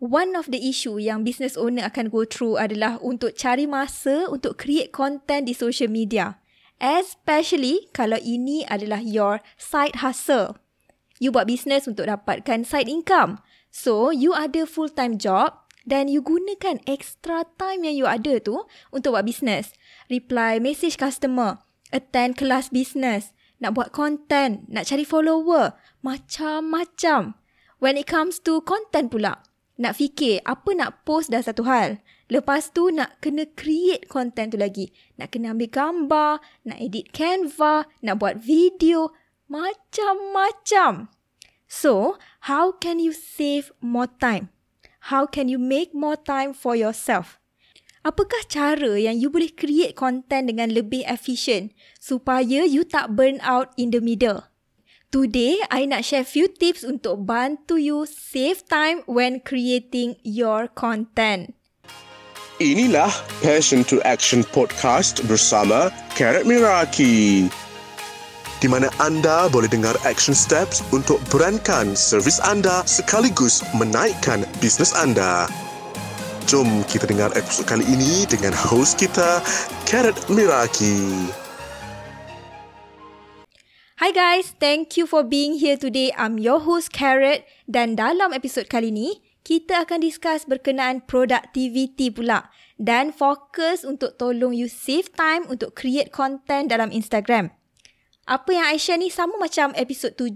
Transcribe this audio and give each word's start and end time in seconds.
one 0.00 0.32
of 0.32 0.48
the 0.48 0.58
issue 0.64 0.96
yang 0.96 1.22
business 1.22 1.54
owner 1.60 1.84
akan 1.84 2.08
go 2.08 2.24
through 2.24 2.56
adalah 2.56 2.96
untuk 3.04 3.36
cari 3.36 3.68
masa 3.68 4.26
untuk 4.32 4.56
create 4.56 4.90
content 4.90 5.44
di 5.44 5.52
social 5.52 5.92
media. 5.92 6.40
Especially 6.80 7.92
kalau 7.92 8.16
ini 8.24 8.64
adalah 8.64 9.04
your 9.04 9.44
side 9.60 10.00
hustle. 10.00 10.56
You 11.20 11.28
buat 11.28 11.44
business 11.44 11.84
untuk 11.84 12.08
dapatkan 12.08 12.64
side 12.64 12.88
income. 12.88 13.44
So, 13.68 14.08
you 14.08 14.32
ada 14.32 14.64
full-time 14.64 15.20
job 15.20 15.68
dan 15.84 16.08
you 16.08 16.24
gunakan 16.24 16.80
extra 16.88 17.44
time 17.60 17.84
yang 17.84 17.94
you 18.00 18.08
ada 18.08 18.40
tu 18.40 18.64
untuk 18.88 19.12
buat 19.12 19.28
business. 19.28 19.76
Reply 20.08 20.56
message 20.56 20.96
customer, 20.96 21.60
attend 21.92 22.40
kelas 22.40 22.72
business, 22.72 23.36
nak 23.60 23.76
buat 23.76 23.92
content, 23.92 24.64
nak 24.72 24.88
cari 24.88 25.04
follower, 25.04 25.76
macam-macam. 26.00 27.36
When 27.80 28.00
it 28.00 28.08
comes 28.08 28.40
to 28.48 28.64
content 28.64 29.12
pula, 29.12 29.44
nak 29.80 29.96
fikir 29.96 30.44
apa 30.44 30.76
nak 30.76 31.08
post 31.08 31.32
dah 31.32 31.40
satu 31.40 31.64
hal. 31.64 32.04
Lepas 32.28 32.70
tu 32.70 32.92
nak 32.92 33.16
kena 33.24 33.48
create 33.56 34.04
content 34.06 34.52
tu 34.52 34.60
lagi. 34.60 34.92
Nak 35.16 35.32
kena 35.32 35.56
ambil 35.56 35.72
gambar, 35.72 36.32
nak 36.68 36.78
edit 36.78 37.08
Canva, 37.16 37.88
nak 38.04 38.20
buat 38.20 38.36
video, 38.38 39.16
macam-macam. 39.48 41.08
So, 41.64 42.20
how 42.46 42.76
can 42.76 43.00
you 43.00 43.16
save 43.16 43.72
more 43.80 44.06
time? 44.06 44.52
How 45.08 45.24
can 45.24 45.48
you 45.48 45.56
make 45.56 45.96
more 45.96 46.20
time 46.20 46.52
for 46.52 46.76
yourself? 46.76 47.40
Apakah 48.00 48.48
cara 48.48 48.96
yang 48.96 49.16
you 49.16 49.28
boleh 49.28 49.52
create 49.52 49.96
content 49.96 50.48
dengan 50.48 50.72
lebih 50.72 51.04
efisien 51.04 51.72
supaya 52.00 52.64
you 52.64 52.84
tak 52.84 53.12
burn 53.16 53.40
out 53.44 53.72
in 53.76 53.92
the 53.92 54.00
middle? 54.00 54.49
Today, 55.10 55.58
I 55.74 55.90
nak 55.90 56.06
share 56.06 56.22
few 56.22 56.46
tips 56.46 56.86
untuk 56.86 57.26
bantu 57.26 57.82
you 57.82 58.06
save 58.06 58.62
time 58.70 59.02
when 59.10 59.42
creating 59.42 60.14
your 60.22 60.70
content. 60.70 61.50
Inilah 62.62 63.10
Passion 63.42 63.82
to 63.90 63.98
Action 64.06 64.46
Podcast 64.54 65.18
bersama 65.26 65.90
Karat 66.14 66.46
Miraki 66.46 67.50
di 68.62 68.68
mana 68.70 68.86
anda 69.02 69.50
boleh 69.50 69.66
dengar 69.66 69.98
action 70.06 70.30
steps 70.30 70.78
untuk 70.94 71.18
brandkan 71.26 71.98
servis 71.98 72.38
anda 72.46 72.86
sekaligus 72.86 73.66
menaikkan 73.74 74.46
bisnes 74.62 74.94
anda. 74.94 75.50
Jom 76.46 76.86
kita 76.86 77.10
dengar 77.10 77.34
episod 77.34 77.66
kali 77.66 77.82
ini 77.90 78.30
dengan 78.30 78.54
host 78.54 78.94
kita, 78.94 79.42
Karat 79.90 80.14
Miraki. 80.30 81.26
Hi 84.00 84.16
guys, 84.16 84.56
thank 84.56 84.96
you 84.96 85.04
for 85.04 85.20
being 85.20 85.60
here 85.60 85.76
today. 85.76 86.08
I'm 86.16 86.40
your 86.40 86.64
host 86.64 86.88
Carrot 86.88 87.44
dan 87.68 88.00
dalam 88.00 88.32
episod 88.32 88.64
kali 88.64 88.88
ini, 88.88 89.20
kita 89.44 89.84
akan 89.84 90.00
discuss 90.00 90.48
berkenaan 90.48 91.04
productivity 91.04 92.08
pula 92.08 92.48
dan 92.80 93.12
fokus 93.12 93.84
untuk 93.84 94.16
tolong 94.16 94.56
you 94.56 94.72
save 94.72 95.12
time 95.12 95.44
untuk 95.52 95.76
create 95.76 96.08
content 96.16 96.72
dalam 96.72 96.88
Instagram. 96.88 97.52
Apa 98.24 98.48
yang 98.48 98.72
I 98.72 98.80
share 98.80 98.96
ni 98.96 99.12
sama 99.12 99.36
macam 99.36 99.76
episod 99.76 100.16
7, 100.16 100.32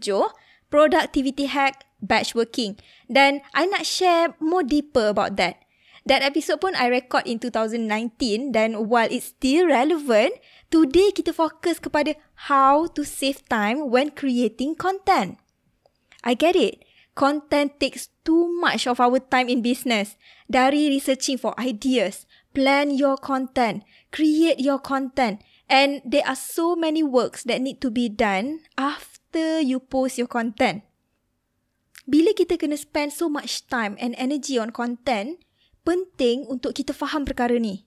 productivity 0.68 1.48
hack, 1.48 1.88
batch 2.04 2.36
working. 2.36 2.76
Dan 3.08 3.40
I 3.56 3.64
nak 3.64 3.88
share 3.88 4.36
more 4.44 4.60
deeper 4.60 5.08
about 5.08 5.40
that. 5.40 5.63
That 6.04 6.20
episode 6.20 6.60
pun 6.60 6.76
I 6.76 6.92
record 6.92 7.24
in 7.24 7.40
2019 7.40 8.52
dan 8.52 8.88
while 8.92 9.08
it's 9.08 9.32
still 9.32 9.68
relevant, 9.72 10.36
today 10.68 11.16
kita 11.16 11.32
fokus 11.32 11.80
kepada 11.80 12.20
how 12.48 12.92
to 12.92 13.02
save 13.08 13.40
time 13.48 13.88
when 13.88 14.12
creating 14.12 14.76
content. 14.76 15.40
I 16.20 16.36
get 16.36 16.56
it. 16.56 16.84
Content 17.16 17.80
takes 17.80 18.12
too 18.26 18.50
much 18.60 18.84
of 18.84 19.00
our 19.00 19.16
time 19.16 19.48
in 19.48 19.64
business. 19.64 20.20
Dari 20.50 20.92
researching 20.92 21.40
for 21.40 21.56
ideas, 21.56 22.28
plan 22.52 22.92
your 22.92 23.16
content, 23.16 23.86
create 24.12 24.60
your 24.60 24.82
content, 24.82 25.40
And 25.68 26.04
there 26.04 26.26
are 26.26 26.36
so 26.36 26.76
many 26.76 27.02
works 27.02 27.44
that 27.44 27.60
need 27.60 27.80
to 27.80 27.90
be 27.90 28.08
done 28.08 28.60
after 28.76 29.60
you 29.60 29.80
post 29.80 30.18
your 30.20 30.28
content. 30.28 30.84
Bila 32.04 32.36
kita 32.36 32.60
kena 32.60 32.76
spend 32.76 33.16
so 33.16 33.32
much 33.32 33.64
time 33.64 33.96
and 33.96 34.12
energy 34.20 34.60
on 34.60 34.76
content, 34.76 35.40
penting 35.84 36.48
untuk 36.48 36.74
kita 36.74 36.96
faham 36.96 37.22
perkara 37.28 37.60
ni. 37.60 37.84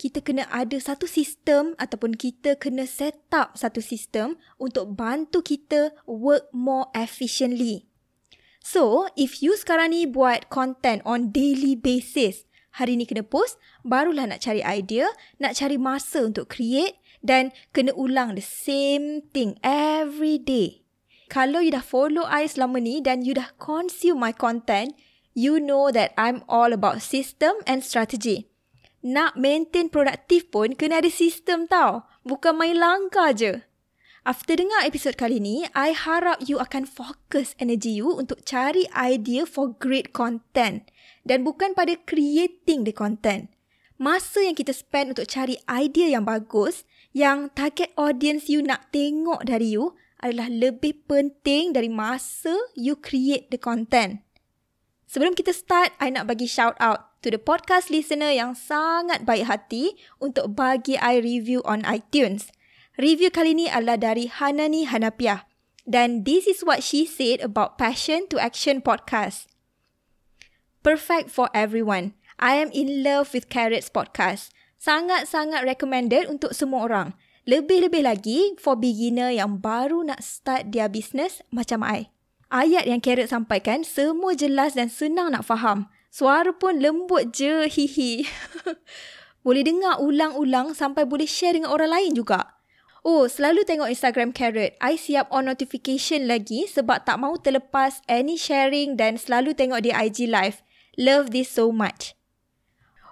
Kita 0.00 0.24
kena 0.24 0.48
ada 0.48 0.80
satu 0.80 1.04
sistem 1.04 1.76
ataupun 1.76 2.16
kita 2.16 2.56
kena 2.56 2.88
set 2.88 3.20
up 3.32 3.54
satu 3.54 3.84
sistem 3.84 4.40
untuk 4.56 4.96
bantu 4.96 5.44
kita 5.44 5.92
work 6.08 6.48
more 6.50 6.88
efficiently. 6.96 7.90
So, 8.60 9.08
if 9.16 9.40
you 9.40 9.56
sekarang 9.56 9.96
ni 9.96 10.04
buat 10.04 10.52
content 10.52 11.00
on 11.08 11.32
daily 11.32 11.76
basis, 11.76 12.44
hari 12.76 12.96
ni 12.96 13.08
kena 13.08 13.24
post, 13.24 13.56
barulah 13.84 14.28
nak 14.28 14.44
cari 14.44 14.60
idea, 14.64 15.08
nak 15.40 15.56
cari 15.56 15.80
masa 15.80 16.24
untuk 16.24 16.52
create 16.52 17.00
dan 17.24 17.52
kena 17.72 17.92
ulang 17.96 18.36
the 18.36 18.44
same 18.44 19.24
thing 19.32 19.56
every 19.64 20.36
day. 20.40 20.84
Kalau 21.30 21.62
you 21.62 21.70
dah 21.70 21.84
follow 21.84 22.26
I 22.26 22.50
selama 22.50 22.82
ni 22.82 22.98
dan 22.98 23.22
you 23.22 23.38
dah 23.38 23.54
consume 23.60 24.18
my 24.18 24.34
content, 24.34 24.96
you 25.40 25.56
know 25.56 25.88
that 25.88 26.12
I'm 26.20 26.44
all 26.44 26.76
about 26.76 27.00
system 27.00 27.56
and 27.64 27.80
strategy. 27.80 28.52
Nak 29.00 29.40
maintain 29.40 29.88
produktif 29.88 30.52
pun 30.52 30.76
kena 30.76 31.00
ada 31.00 31.08
sistem 31.08 31.64
tau. 31.64 32.04
Bukan 32.28 32.60
main 32.60 32.76
langkah 32.76 33.32
je. 33.32 33.64
After 34.28 34.52
dengar 34.52 34.84
episod 34.84 35.16
kali 35.16 35.40
ni, 35.40 35.64
I 35.72 35.96
harap 35.96 36.44
you 36.44 36.60
akan 36.60 36.84
fokus 36.84 37.56
energy 37.56 37.96
you 37.96 38.12
untuk 38.12 38.44
cari 38.44 38.84
idea 38.92 39.48
for 39.48 39.72
great 39.80 40.12
content. 40.12 40.84
Dan 41.24 41.48
bukan 41.48 41.72
pada 41.72 41.96
creating 42.04 42.84
the 42.84 42.92
content. 42.92 43.48
Masa 43.96 44.44
yang 44.44 44.56
kita 44.56 44.76
spend 44.76 45.16
untuk 45.16 45.24
cari 45.24 45.56
idea 45.64 46.20
yang 46.20 46.28
bagus, 46.28 46.84
yang 47.16 47.48
target 47.56 47.96
audience 47.96 48.52
you 48.52 48.60
nak 48.60 48.92
tengok 48.92 49.48
dari 49.48 49.72
you 49.72 49.96
adalah 50.20 50.52
lebih 50.52 51.08
penting 51.08 51.72
dari 51.72 51.88
masa 51.88 52.52
you 52.76 53.00
create 53.00 53.48
the 53.48 53.56
content. 53.56 54.20
Sebelum 55.10 55.34
kita 55.34 55.50
start, 55.50 55.90
I 55.98 56.14
nak 56.14 56.30
bagi 56.30 56.46
shout 56.46 56.78
out 56.78 57.18
to 57.26 57.34
the 57.34 57.42
podcast 57.42 57.90
listener 57.90 58.30
yang 58.30 58.54
sangat 58.54 59.26
baik 59.26 59.50
hati 59.50 59.98
untuk 60.22 60.54
bagi 60.54 60.94
I 61.02 61.18
review 61.18 61.66
on 61.66 61.82
iTunes. 61.82 62.54
Review 62.94 63.34
kali 63.34 63.58
ni 63.58 63.66
adalah 63.66 63.98
dari 63.98 64.30
Hanani 64.30 64.86
Hanapiah. 64.86 65.50
Dan 65.82 66.22
this 66.22 66.46
is 66.46 66.62
what 66.62 66.86
she 66.86 67.02
said 67.02 67.42
about 67.42 67.74
Passion 67.74 68.30
to 68.30 68.38
Action 68.38 68.78
podcast. 68.78 69.50
Perfect 70.86 71.26
for 71.26 71.50
everyone. 71.50 72.14
I 72.38 72.62
am 72.62 72.70
in 72.70 73.02
love 73.02 73.34
with 73.34 73.50
Carrots 73.50 73.90
podcast 73.90 74.54
sangat-sangat 74.78 75.66
recommended 75.66 76.30
untuk 76.30 76.54
semua 76.54 76.86
orang. 76.86 77.08
Lebih-lebih 77.50 78.06
lagi 78.06 78.54
for 78.62 78.78
beginner 78.78 79.34
yang 79.34 79.58
baru 79.58 80.06
nak 80.06 80.22
start 80.22 80.70
dia 80.70 80.86
business 80.86 81.42
macam 81.50 81.82
I. 81.82 82.14
Ayat 82.50 82.82
yang 82.82 82.98
Carrot 82.98 83.30
sampaikan 83.30 83.86
semua 83.86 84.34
jelas 84.34 84.74
dan 84.74 84.90
senang 84.90 85.30
nak 85.30 85.46
faham. 85.46 85.86
Suara 86.10 86.50
pun 86.50 86.82
lembut 86.82 87.30
je, 87.30 87.70
hihi. 87.70 88.26
boleh 89.46 89.62
dengar 89.62 90.02
ulang-ulang 90.02 90.74
sampai 90.74 91.06
boleh 91.06 91.30
share 91.30 91.54
dengan 91.54 91.70
orang 91.70 91.94
lain 91.94 92.12
juga. 92.18 92.58
Oh, 93.06 93.30
selalu 93.30 93.62
tengok 93.62 93.88
Instagram 93.88 94.34
Carrot. 94.34 94.74
I 94.82 94.98
siap 94.98 95.30
on 95.30 95.46
notification 95.46 96.26
lagi 96.26 96.66
sebab 96.66 97.06
tak 97.06 97.22
mahu 97.22 97.38
terlepas 97.38 98.02
any 98.10 98.34
sharing 98.34 98.98
dan 98.98 99.14
selalu 99.14 99.54
tengok 99.54 99.86
dia 99.86 99.96
IG 100.02 100.26
live. 100.26 100.60
Love 100.98 101.30
this 101.30 101.48
so 101.54 101.70
much. 101.70 102.18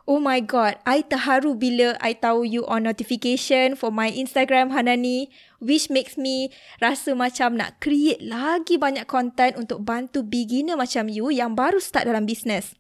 Oh 0.09 0.25
my 0.25 0.41
god, 0.41 0.81
I 0.89 1.05
terharu 1.05 1.53
bila 1.53 1.93
I 2.01 2.17
tahu 2.17 2.41
you 2.49 2.65
on 2.65 2.89
notification 2.89 3.77
for 3.77 3.93
my 3.93 4.09
Instagram 4.09 4.73
Hanani 4.73 5.29
which 5.61 5.93
makes 5.93 6.17
me 6.17 6.49
rasa 6.81 7.13
macam 7.13 7.61
nak 7.61 7.77
create 7.85 8.25
lagi 8.25 8.81
banyak 8.81 9.05
content 9.05 9.61
untuk 9.61 9.85
bantu 9.85 10.25
beginner 10.25 10.81
macam 10.81 11.13
you 11.13 11.29
yang 11.29 11.53
baru 11.53 11.77
start 11.77 12.09
dalam 12.09 12.25
business. 12.25 12.73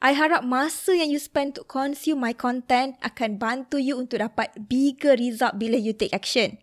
I 0.00 0.16
harap 0.16 0.40
masa 0.40 0.96
yang 0.96 1.12
you 1.12 1.20
spend 1.20 1.52
to 1.60 1.68
consume 1.68 2.24
my 2.24 2.32
content 2.32 2.96
akan 3.04 3.36
bantu 3.36 3.76
you 3.76 4.00
untuk 4.00 4.24
dapat 4.24 4.48
bigger 4.64 5.20
result 5.20 5.60
bila 5.60 5.76
you 5.76 5.92
take 5.92 6.16
action. 6.16 6.56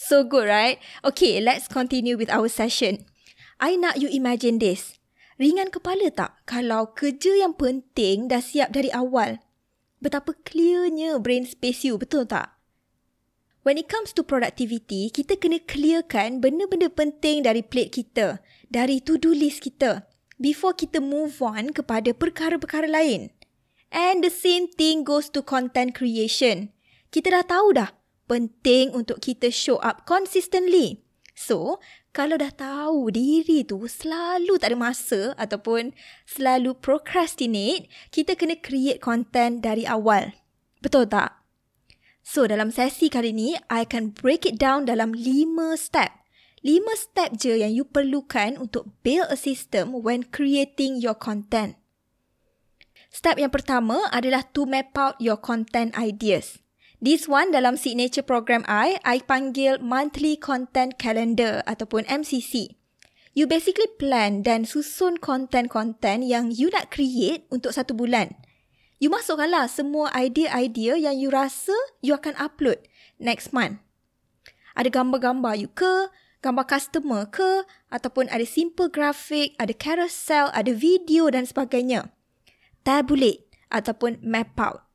So 0.00 0.24
good, 0.24 0.48
right? 0.48 0.80
Okay, 1.04 1.44
let's 1.44 1.68
continue 1.68 2.16
with 2.16 2.32
our 2.32 2.48
session. 2.48 3.04
I 3.60 3.76
nak 3.76 4.00
you 4.00 4.08
imagine 4.08 4.64
this. 4.64 4.96
Ringan 5.42 5.74
kepala 5.74 6.06
tak 6.14 6.38
kalau 6.46 6.94
kerja 6.94 7.34
yang 7.34 7.58
penting 7.58 8.30
dah 8.30 8.38
siap 8.38 8.70
dari 8.70 8.94
awal? 8.94 9.42
Betapa 9.98 10.38
clearnya 10.46 11.18
brain 11.18 11.42
space 11.42 11.82
you, 11.82 11.98
betul 11.98 12.30
tak? 12.30 12.54
When 13.66 13.74
it 13.74 13.90
comes 13.90 14.14
to 14.14 14.22
productivity, 14.22 15.10
kita 15.10 15.34
kena 15.42 15.58
clearkan 15.66 16.38
benda-benda 16.38 16.86
penting 16.94 17.42
dari 17.42 17.58
plate 17.58 17.90
kita, 17.90 18.38
dari 18.70 19.02
to-do 19.02 19.34
list 19.34 19.66
kita, 19.66 20.06
before 20.38 20.78
kita 20.78 21.02
move 21.02 21.42
on 21.42 21.74
kepada 21.74 22.14
perkara-perkara 22.14 22.86
lain. 22.86 23.34
And 23.90 24.22
the 24.22 24.30
same 24.30 24.70
thing 24.70 25.02
goes 25.02 25.26
to 25.34 25.42
content 25.42 25.98
creation. 25.98 26.70
Kita 27.10 27.34
dah 27.34 27.42
tahu 27.42 27.74
dah, 27.74 27.90
penting 28.30 28.94
untuk 28.94 29.18
kita 29.18 29.50
show 29.50 29.82
up 29.82 30.06
consistently. 30.06 31.02
So, 31.34 31.82
kalau 32.12 32.36
dah 32.36 32.52
tahu 32.52 33.08
diri 33.08 33.64
tu 33.64 33.88
selalu 33.88 34.60
tak 34.60 34.76
ada 34.76 34.78
masa 34.78 35.32
ataupun 35.40 35.96
selalu 36.28 36.76
procrastinate, 36.76 37.88
kita 38.12 38.36
kena 38.36 38.60
create 38.60 39.00
content 39.00 39.64
dari 39.64 39.88
awal. 39.88 40.36
Betul 40.84 41.08
tak? 41.08 41.40
So, 42.20 42.44
dalam 42.44 42.70
sesi 42.70 43.08
kali 43.08 43.32
ni, 43.34 43.56
I 43.72 43.88
akan 43.88 44.14
break 44.14 44.44
it 44.44 44.60
down 44.60 44.86
dalam 44.86 45.16
5 45.16 45.74
step. 45.74 46.22
5 46.62 46.94
step 46.94 47.34
je 47.34 47.58
yang 47.58 47.74
you 47.74 47.82
perlukan 47.82 48.54
untuk 48.60 48.92
build 49.02 49.26
a 49.32 49.38
system 49.40 49.90
when 50.04 50.22
creating 50.28 51.02
your 51.02 51.18
content. 51.18 51.80
Step 53.08 53.40
yang 53.40 53.50
pertama 53.50 54.06
adalah 54.14 54.46
to 54.54 54.68
map 54.68 54.94
out 54.94 55.18
your 55.18 55.40
content 55.40 55.96
ideas. 55.98 56.62
This 57.02 57.26
one 57.26 57.50
dalam 57.50 57.74
signature 57.74 58.22
program 58.22 58.62
I, 58.70 58.94
I 59.02 59.18
panggil 59.26 59.82
monthly 59.82 60.38
content 60.38 61.02
calendar 61.02 61.58
ataupun 61.66 62.06
MCC. 62.06 62.78
You 63.34 63.50
basically 63.50 63.90
plan 63.98 64.46
dan 64.46 64.62
susun 64.62 65.18
content-content 65.18 66.22
yang 66.22 66.54
you 66.54 66.70
nak 66.70 66.94
create 66.94 67.42
untuk 67.50 67.74
satu 67.74 67.98
bulan. 67.98 68.38
You 69.02 69.10
masukkanlah 69.10 69.66
semua 69.66 70.14
idea-idea 70.14 70.94
yang 70.94 71.18
you 71.18 71.26
rasa 71.34 71.74
you 72.06 72.14
akan 72.14 72.38
upload 72.38 72.78
next 73.18 73.50
month. 73.50 73.82
Ada 74.78 74.86
gambar-gambar 74.86 75.58
you 75.58 75.74
ke, 75.74 76.06
gambar 76.38 76.70
customer 76.70 77.26
ke, 77.26 77.66
ataupun 77.90 78.30
ada 78.30 78.46
simple 78.46 78.86
graphic, 78.86 79.58
ada 79.58 79.74
carousel, 79.74 80.54
ada 80.54 80.70
video 80.70 81.26
dan 81.34 81.50
sebagainya. 81.50 82.14
Tabulate 82.86 83.50
ataupun 83.74 84.22
map 84.22 84.54
out. 84.54 84.91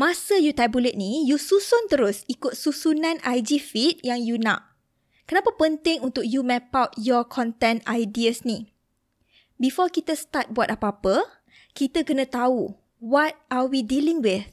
Masa 0.00 0.40
you 0.40 0.56
tabulate 0.56 0.96
ni, 0.96 1.28
you 1.28 1.36
susun 1.36 1.84
terus 1.92 2.24
ikut 2.24 2.56
susunan 2.56 3.20
IG 3.20 3.60
feed 3.60 4.00
yang 4.00 4.24
you 4.24 4.40
nak. 4.40 4.72
Kenapa 5.28 5.52
penting 5.52 6.00
untuk 6.00 6.24
you 6.24 6.40
map 6.40 6.72
out 6.72 6.96
your 6.96 7.20
content 7.28 7.84
ideas 7.84 8.40
ni? 8.48 8.72
Before 9.60 9.92
kita 9.92 10.16
start 10.16 10.56
buat 10.56 10.72
apa-apa, 10.72 11.44
kita 11.76 12.00
kena 12.00 12.24
tahu 12.24 12.80
what 12.96 13.36
are 13.52 13.68
we 13.68 13.84
dealing 13.84 14.24
with. 14.24 14.48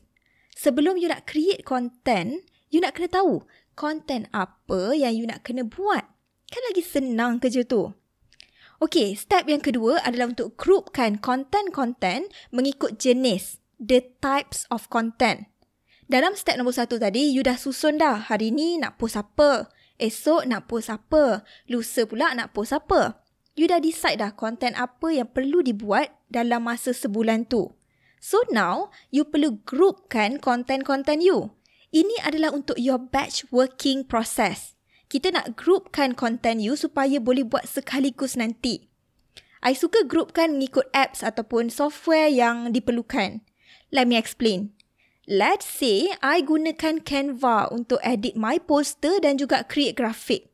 Sebelum 0.52 1.00
you 1.00 1.08
nak 1.08 1.24
create 1.24 1.64
content, 1.64 2.44
you 2.68 2.84
nak 2.84 3.00
kena 3.00 3.08
tahu 3.08 3.48
content 3.80 4.28
apa 4.36 5.00
yang 5.00 5.16
you 5.16 5.24
nak 5.24 5.48
kena 5.48 5.64
buat. 5.64 6.04
Kan 6.52 6.62
lagi 6.68 6.84
senang 6.84 7.40
kerja 7.40 7.64
tu. 7.64 7.96
Okay, 8.84 9.16
step 9.16 9.48
yang 9.48 9.64
kedua 9.64 10.04
adalah 10.04 10.28
untuk 10.28 10.60
groupkan 10.60 11.24
content-content 11.24 12.28
mengikut 12.52 13.00
jenis 13.00 13.64
the 13.78 14.02
types 14.22 14.66
of 14.74 14.90
content. 14.90 15.50
Dalam 16.08 16.34
step 16.34 16.58
nombor 16.58 16.74
satu 16.74 16.98
tadi, 16.98 17.30
you 17.30 17.44
dah 17.44 17.60
susun 17.60 18.02
dah. 18.02 18.30
Hari 18.30 18.50
ni 18.54 18.80
nak 18.80 18.98
post 18.98 19.20
apa? 19.20 19.70
Esok 19.98 20.46
nak 20.46 20.70
post 20.70 20.94
apa? 20.94 21.42
Lusa 21.68 22.06
pula 22.06 22.32
nak 22.38 22.54
post 22.54 22.72
apa? 22.72 23.22
You 23.58 23.66
dah 23.66 23.82
decide 23.82 24.22
dah 24.22 24.32
content 24.38 24.78
apa 24.78 25.10
yang 25.10 25.28
perlu 25.34 25.66
dibuat 25.66 26.14
dalam 26.30 26.70
masa 26.70 26.94
sebulan 26.94 27.50
tu. 27.50 27.74
So 28.22 28.46
now, 28.54 28.94
you 29.10 29.26
perlu 29.26 29.62
groupkan 29.66 30.38
content-content 30.38 31.26
you. 31.26 31.54
Ini 31.90 32.22
adalah 32.22 32.54
untuk 32.54 32.78
your 32.78 33.00
batch 33.00 33.48
working 33.50 34.06
process. 34.06 34.78
Kita 35.08 35.32
nak 35.32 35.56
groupkan 35.56 36.14
content 36.14 36.60
you 36.60 36.76
supaya 36.76 37.18
boleh 37.18 37.48
buat 37.48 37.64
sekaligus 37.64 38.36
nanti. 38.36 38.92
I 39.64 39.74
suka 39.74 40.06
groupkan 40.06 40.60
mengikut 40.60 40.92
apps 40.94 41.24
ataupun 41.24 41.72
software 41.72 42.30
yang 42.30 42.76
diperlukan. 42.76 43.47
Let 43.88 44.06
me 44.08 44.20
explain. 44.20 44.76
Let's 45.28 45.68
say 45.68 46.12
I 46.24 46.44
gunakan 46.44 47.04
Canva 47.04 47.72
untuk 47.72 48.00
edit 48.04 48.36
my 48.40 48.60
poster 48.60 49.20
dan 49.20 49.40
juga 49.40 49.64
create 49.68 49.96
grafik. 49.96 50.52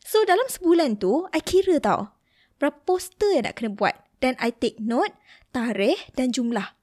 So 0.00 0.24
dalam 0.24 0.48
sebulan 0.48 1.00
tu, 1.00 1.28
I 1.32 1.40
kira 1.44 1.80
tau. 1.80 2.12
Berapa 2.56 2.80
poster 2.84 3.36
yang 3.36 3.48
nak 3.48 3.56
kena 3.60 3.72
buat. 3.72 3.96
Dan 4.20 4.36
I 4.36 4.52
take 4.52 4.76
note, 4.76 5.16
tarikh 5.52 6.12
dan 6.16 6.32
jumlah. 6.32 6.76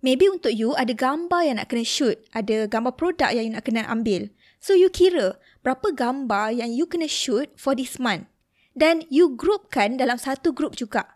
Maybe 0.00 0.28
untuk 0.28 0.52
you 0.52 0.76
ada 0.76 0.92
gambar 0.92 1.40
yang 1.44 1.56
nak 1.60 1.72
kena 1.72 1.84
shoot. 1.84 2.20
Ada 2.36 2.68
gambar 2.68 2.96
produk 2.96 3.32
yang 3.32 3.48
you 3.48 3.54
nak 3.56 3.64
kena 3.64 3.84
ambil. 3.88 4.28
So 4.60 4.76
you 4.76 4.88
kira 4.88 5.40
berapa 5.64 5.92
gambar 5.92 6.56
yang 6.56 6.72
you 6.72 6.84
kena 6.88 7.08
shoot 7.08 7.52
for 7.56 7.76
this 7.76 7.96
month. 8.00 8.28
Dan 8.76 9.04
you 9.08 9.32
groupkan 9.32 9.96
dalam 9.96 10.20
satu 10.20 10.52
group 10.52 10.76
juga. 10.76 11.13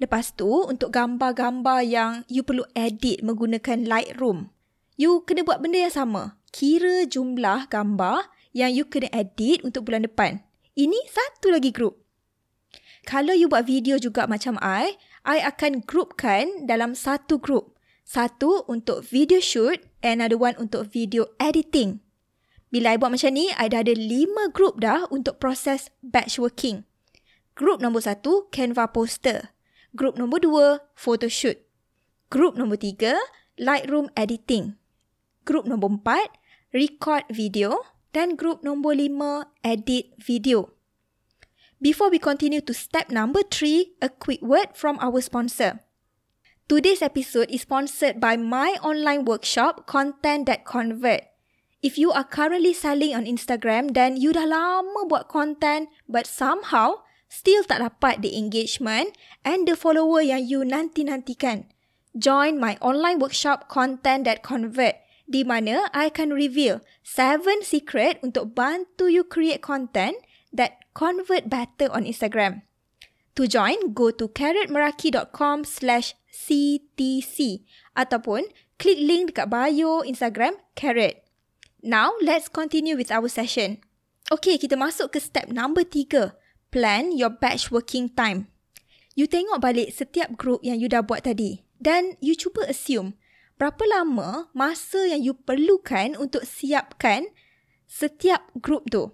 Lepas 0.00 0.32
tu, 0.32 0.48
untuk 0.48 0.94
gambar-gambar 0.94 1.84
yang 1.84 2.12
you 2.32 2.40
perlu 2.40 2.64
edit 2.72 3.20
menggunakan 3.20 3.84
Lightroom, 3.84 4.48
you 4.96 5.20
kena 5.28 5.44
buat 5.44 5.60
benda 5.60 5.84
yang 5.84 5.92
sama. 5.92 6.22
Kira 6.52 7.08
jumlah 7.08 7.68
gambar 7.68 8.28
yang 8.56 8.72
you 8.72 8.88
kena 8.88 9.08
edit 9.12 9.60
untuk 9.64 9.88
bulan 9.88 10.04
depan. 10.08 10.40
Ini 10.72 10.96
satu 11.08 11.52
lagi 11.52 11.68
group. 11.68 12.00
Kalau 13.04 13.34
you 13.34 13.50
buat 13.50 13.66
video 13.66 13.98
juga 13.98 14.24
macam 14.30 14.56
I, 14.62 14.96
I 15.26 15.42
akan 15.44 15.84
groupkan 15.84 16.64
dalam 16.64 16.96
satu 16.96 17.36
group. 17.36 17.76
Satu 18.02 18.64
untuk 18.66 19.04
video 19.04 19.38
shoot, 19.38 19.84
another 20.00 20.38
one 20.38 20.56
untuk 20.56 20.88
video 20.88 21.28
editing. 21.36 22.00
Bila 22.72 22.96
I 22.96 22.98
buat 22.98 23.12
macam 23.12 23.36
ni, 23.36 23.52
I 23.52 23.68
dah 23.68 23.84
ada 23.84 23.92
lima 23.92 24.48
group 24.48 24.80
dah 24.80 25.04
untuk 25.12 25.36
proses 25.36 25.92
batch 26.00 26.40
working. 26.40 26.88
Group 27.52 27.84
nombor 27.84 28.08
satu, 28.08 28.48
Canva 28.48 28.88
poster. 28.88 29.51
Group 29.92 30.16
nombor 30.16 30.40
dua, 30.40 30.80
photoshoot. 30.96 31.60
Group 32.32 32.56
nombor 32.56 32.80
tiga, 32.80 33.20
Lightroom 33.60 34.08
editing. 34.16 34.80
Group 35.44 35.68
nombor 35.68 36.00
empat, 36.00 36.32
record 36.72 37.28
video. 37.28 37.76
Dan 38.12 38.36
group 38.36 38.64
nombor 38.64 38.96
lima, 38.96 39.52
edit 39.60 40.16
video. 40.16 40.72
Before 41.80 42.08
we 42.08 42.16
continue 42.16 42.64
to 42.64 42.72
step 42.72 43.12
number 43.12 43.44
three, 43.44 43.96
a 44.00 44.08
quick 44.08 44.40
word 44.40 44.72
from 44.72 44.96
our 45.00 45.20
sponsor. 45.20 45.84
Today's 46.72 47.04
episode 47.04 47.52
is 47.52 47.68
sponsored 47.68 48.16
by 48.16 48.40
my 48.40 48.80
online 48.80 49.28
workshop, 49.28 49.84
Content 49.84 50.48
That 50.48 50.64
Convert. 50.64 51.28
If 51.84 52.00
you 52.00 52.14
are 52.14 52.24
currently 52.24 52.72
selling 52.72 53.12
on 53.12 53.28
Instagram 53.28 53.92
dan 53.92 54.16
you 54.16 54.32
dah 54.32 54.48
lama 54.48 55.04
buat 55.04 55.28
content 55.28 55.92
but 56.08 56.24
somehow 56.24 57.04
still 57.32 57.64
tak 57.64 57.80
dapat 57.80 58.20
the 58.20 58.36
engagement 58.36 59.16
and 59.40 59.64
the 59.64 59.72
follower 59.72 60.20
yang 60.20 60.44
you 60.44 60.60
nanti-nantikan. 60.60 61.72
Join 62.12 62.60
my 62.60 62.76
online 62.84 63.16
workshop 63.16 63.72
Content 63.72 64.28
That 64.28 64.44
Convert 64.44 65.00
di 65.24 65.40
mana 65.48 65.88
I 65.96 66.12
akan 66.12 66.36
reveal 66.36 66.84
7 67.00 67.64
secret 67.64 68.20
untuk 68.20 68.52
bantu 68.52 69.08
you 69.08 69.24
create 69.24 69.64
content 69.64 70.20
that 70.52 70.84
convert 70.92 71.48
better 71.48 71.88
on 71.88 72.04
Instagram. 72.04 72.68
To 73.40 73.48
join, 73.48 73.96
go 73.96 74.12
to 74.12 74.28
carrotmeraki.com 74.28 75.64
slash 75.64 76.12
CTC 76.28 77.64
ataupun 77.96 78.44
klik 78.76 79.00
link 79.00 79.32
dekat 79.32 79.48
bio 79.48 80.04
Instagram 80.04 80.60
Carrot. 80.76 81.24
Now, 81.80 82.12
let's 82.20 82.52
continue 82.52 82.92
with 82.92 83.08
our 83.08 83.32
session. 83.32 83.80
Okay, 84.28 84.60
kita 84.60 84.76
masuk 84.76 85.16
ke 85.16 85.18
step 85.18 85.48
number 85.48 85.88
plan 86.72 87.12
your 87.12 87.30
batch 87.30 87.68
working 87.68 88.08
time. 88.08 88.48
You 89.12 89.28
tengok 89.28 89.60
balik 89.60 89.92
setiap 89.92 90.40
group 90.40 90.64
yang 90.64 90.80
you 90.80 90.88
dah 90.88 91.04
buat 91.04 91.28
tadi 91.28 91.60
dan 91.76 92.16
you 92.24 92.32
cuba 92.32 92.64
assume 92.64 93.12
berapa 93.60 93.84
lama 93.84 94.48
masa 94.56 95.12
yang 95.12 95.20
you 95.20 95.36
perlukan 95.36 96.16
untuk 96.16 96.48
siapkan 96.48 97.28
setiap 97.84 98.48
group 98.56 98.88
tu. 98.88 99.12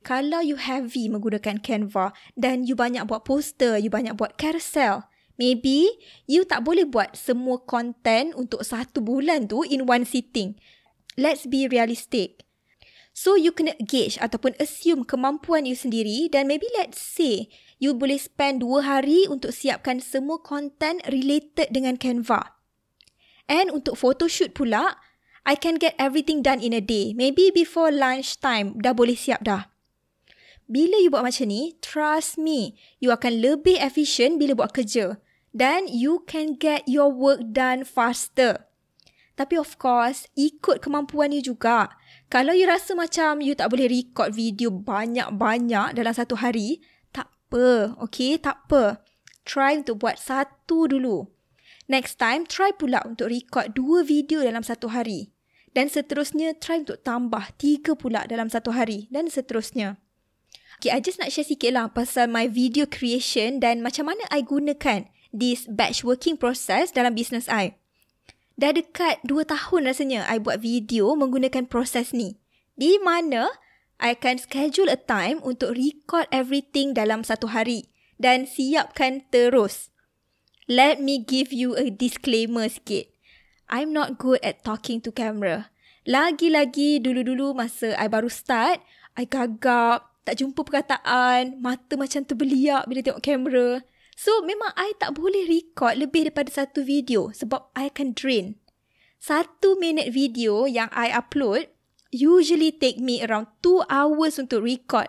Kalau 0.00 0.40
you 0.40 0.56
heavy 0.56 1.12
menggunakan 1.12 1.60
Canva 1.60 2.16
dan 2.32 2.64
you 2.64 2.72
banyak 2.72 3.04
buat 3.04 3.28
poster, 3.28 3.76
you 3.76 3.92
banyak 3.92 4.16
buat 4.16 4.40
carousel, 4.40 5.04
maybe 5.36 5.92
you 6.24 6.48
tak 6.48 6.64
boleh 6.64 6.88
buat 6.88 7.12
semua 7.12 7.60
content 7.68 8.32
untuk 8.32 8.64
satu 8.64 9.04
bulan 9.04 9.44
tu 9.44 9.60
in 9.68 9.84
one 9.84 10.08
sitting. 10.08 10.56
Let's 11.20 11.44
be 11.44 11.68
realistic. 11.68 12.47
So 13.18 13.34
you 13.34 13.50
kena 13.50 13.74
gauge 13.82 14.14
ataupun 14.22 14.54
assume 14.62 15.02
kemampuan 15.02 15.66
you 15.66 15.74
sendiri 15.74 16.30
dan 16.30 16.46
maybe 16.46 16.70
let's 16.78 17.02
say 17.02 17.50
you 17.82 17.90
boleh 17.90 18.14
spend 18.14 18.62
dua 18.62 18.86
hari 18.86 19.26
untuk 19.26 19.50
siapkan 19.50 19.98
semua 19.98 20.38
content 20.38 21.02
related 21.10 21.66
dengan 21.74 21.98
Canva. 21.98 22.54
And 23.50 23.74
untuk 23.74 23.98
photoshoot 23.98 24.54
pula, 24.54 25.02
I 25.42 25.58
can 25.58 25.82
get 25.82 25.98
everything 25.98 26.46
done 26.46 26.62
in 26.62 26.70
a 26.70 26.78
day. 26.78 27.10
Maybe 27.10 27.50
before 27.50 27.90
lunch 27.90 28.38
time 28.38 28.78
dah 28.78 28.94
boleh 28.94 29.18
siap 29.18 29.42
dah. 29.42 29.66
Bila 30.70 31.02
you 31.02 31.10
buat 31.10 31.26
macam 31.26 31.50
ni, 31.50 31.74
trust 31.82 32.38
me, 32.38 32.78
you 33.02 33.10
akan 33.10 33.42
lebih 33.42 33.82
efficient 33.82 34.38
bila 34.38 34.54
buat 34.54 34.70
kerja. 34.70 35.18
Dan 35.50 35.90
you 35.90 36.22
can 36.30 36.54
get 36.54 36.86
your 36.86 37.10
work 37.10 37.42
done 37.50 37.82
faster. 37.82 38.67
Tapi 39.38 39.54
of 39.54 39.78
course, 39.78 40.26
ikut 40.34 40.82
kemampuan 40.82 41.30
you 41.30 41.38
juga. 41.38 41.94
Kalau 42.26 42.50
you 42.50 42.66
rasa 42.66 42.98
macam 42.98 43.38
you 43.38 43.54
tak 43.54 43.70
boleh 43.70 43.86
record 43.86 44.34
video 44.34 44.74
banyak-banyak 44.74 45.94
dalam 45.94 46.10
satu 46.10 46.34
hari, 46.42 46.82
tak 47.14 47.30
apa, 47.30 47.94
okay? 48.02 48.34
Tak 48.34 48.66
apa. 48.66 48.98
Try 49.46 49.78
untuk 49.78 50.02
buat 50.02 50.18
satu 50.18 50.90
dulu. 50.90 51.30
Next 51.86 52.18
time, 52.18 52.50
try 52.50 52.74
pula 52.74 53.00
untuk 53.06 53.30
record 53.30 53.78
dua 53.78 54.02
video 54.02 54.42
dalam 54.42 54.66
satu 54.66 54.90
hari. 54.90 55.30
Dan 55.70 55.86
seterusnya, 55.86 56.58
try 56.58 56.82
untuk 56.82 57.00
tambah 57.06 57.54
tiga 57.56 57.94
pula 57.94 58.26
dalam 58.26 58.50
satu 58.50 58.74
hari. 58.74 59.06
Dan 59.08 59.30
seterusnya. 59.30 60.02
Okay, 60.82 60.92
I 60.92 60.98
just 60.98 61.22
nak 61.22 61.30
share 61.30 61.46
sikit 61.46 61.74
lah 61.74 61.90
pasal 61.90 62.26
my 62.26 62.50
video 62.50 62.86
creation 62.86 63.58
dan 63.58 63.82
macam 63.82 64.10
mana 64.10 64.22
I 64.30 64.46
gunakan 64.46 65.10
this 65.34 65.66
batch 65.66 66.06
working 66.06 66.38
process 66.38 66.90
dalam 66.94 67.18
business 67.18 67.50
I. 67.50 67.78
Dah 68.58 68.74
dekat 68.74 69.22
2 69.22 69.46
tahun 69.46 69.86
rasanya 69.86 70.26
I 70.26 70.42
buat 70.42 70.58
video 70.58 71.14
menggunakan 71.14 71.70
proses 71.70 72.10
ni. 72.10 72.42
Di 72.74 72.98
mana 72.98 73.46
I 74.02 74.18
akan 74.18 74.42
schedule 74.42 74.90
a 74.90 74.98
time 74.98 75.38
untuk 75.46 75.78
record 75.78 76.26
everything 76.34 76.90
dalam 76.90 77.22
satu 77.22 77.54
hari 77.54 77.86
dan 78.18 78.50
siapkan 78.50 79.22
terus. 79.30 79.94
Let 80.66 80.98
me 80.98 81.22
give 81.22 81.54
you 81.54 81.78
a 81.78 81.86
disclaimer 81.86 82.66
sikit. 82.66 83.14
I'm 83.70 83.94
not 83.94 84.18
good 84.18 84.42
at 84.42 84.66
talking 84.66 84.98
to 85.06 85.14
camera. 85.14 85.70
Lagi-lagi 86.02 86.98
dulu-dulu 86.98 87.54
masa 87.54 87.94
I 87.94 88.10
baru 88.10 88.26
start, 88.26 88.82
I 89.14 89.22
gagap, 89.22 90.08
tak 90.26 90.42
jumpa 90.42 90.66
perkataan, 90.66 91.62
mata 91.62 91.94
macam 91.94 92.26
terbeliak 92.26 92.90
bila 92.90 93.00
tengok 93.06 93.22
kamera. 93.22 93.86
So 94.18 94.42
memang 94.42 94.74
I 94.74 94.98
tak 94.98 95.14
boleh 95.14 95.46
record 95.46 95.94
lebih 95.94 96.26
daripada 96.26 96.50
satu 96.50 96.82
video 96.82 97.30
sebab 97.30 97.70
I 97.78 97.86
akan 97.86 98.18
drain. 98.18 98.58
Satu 99.22 99.78
minit 99.78 100.10
video 100.10 100.66
yang 100.66 100.90
I 100.90 101.14
upload 101.14 101.70
usually 102.10 102.74
take 102.74 102.98
me 102.98 103.22
around 103.22 103.46
two 103.62 103.86
hours 103.86 104.42
untuk 104.42 104.66
record. 104.66 105.06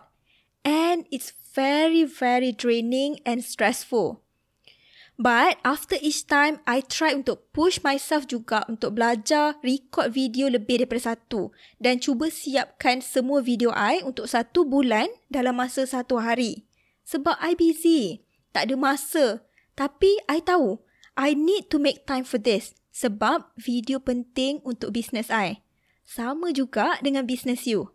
And 0.61 1.09
it's 1.09 1.33
very, 1.57 2.05
very 2.05 2.53
draining 2.53 3.17
and 3.25 3.41
stressful. 3.41 4.21
But 5.17 5.57
after 5.65 5.97
each 5.99 6.29
time, 6.29 6.61
I 6.63 6.79
try 6.85 7.11
untuk 7.11 7.51
push 7.51 7.81
myself 7.81 8.29
juga 8.29 8.63
untuk 8.71 8.95
belajar 8.95 9.57
record 9.65 10.15
video 10.15 10.47
lebih 10.47 10.85
daripada 10.85 11.17
satu 11.17 11.51
dan 11.81 11.99
cuba 11.99 12.31
siapkan 12.31 13.03
semua 13.03 13.41
video 13.41 13.73
I 13.73 14.05
untuk 14.05 14.29
satu 14.31 14.63
bulan 14.63 15.11
dalam 15.27 15.59
masa 15.59 15.83
satu 15.83 16.21
hari. 16.23 16.63
Sebab 17.03 17.35
I 17.41 17.57
busy, 17.57 18.23
tak 18.55 18.69
ada 18.69 18.75
masa. 18.75 19.43
Tapi 19.77 20.19
I 20.27 20.43
tahu, 20.43 20.83
I 21.15 21.35
need 21.35 21.67
to 21.71 21.77
make 21.79 22.07
time 22.07 22.23
for 22.23 22.39
this 22.39 22.75
sebab 22.95 23.55
video 23.55 24.03
penting 24.03 24.59
untuk 24.67 24.91
business 24.91 25.31
I. 25.31 25.63
Sama 26.03 26.51
juga 26.51 26.97
dengan 26.99 27.23
business 27.23 27.63
you. 27.69 27.93